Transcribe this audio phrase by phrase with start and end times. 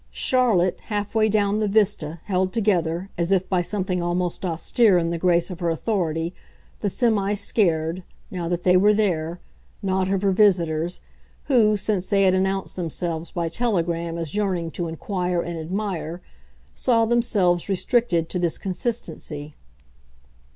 [0.09, 5.11] Charlotte, half way down the vista, held together, as if by something almost austere in
[5.11, 6.33] the grace of her authority,
[6.79, 8.01] the semi scared
[8.31, 9.39] (now that they were there!)
[9.83, 11.01] knot of her visitors,
[11.43, 16.19] who, since they had announced themselves by telegram as yearning to inquire and admire,
[16.73, 19.53] saw themselves restricted to this consistency.